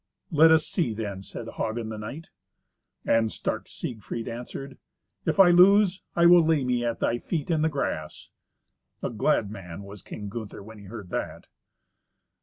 [0.31, 2.29] "Let us see then," said Hagen the knight.
[3.05, 4.79] And stark Siegfried answered,
[5.27, 8.29] "If I lose, I will lay me at thy feet in the grass."
[9.03, 11.45] A glad man was King Gunther when he heard that!